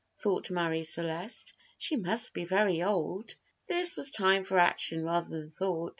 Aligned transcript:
thought 0.17 0.49
Marie 0.49 0.83
Celeste; 0.83 1.53
"she 1.77 1.95
must 1.95 2.33
be 2.33 2.43
very 2.43 2.81
old." 2.81 3.27
But 3.27 3.35
this 3.67 3.95
was 3.95 4.09
time 4.09 4.43
for 4.43 4.57
action 4.57 5.03
rather 5.03 5.29
than 5.29 5.51
thought. 5.51 5.89